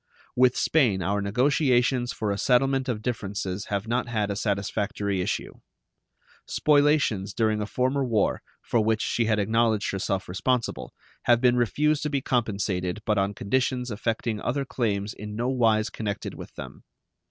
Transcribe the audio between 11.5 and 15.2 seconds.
refused to be compensated but on conditions affecting other claims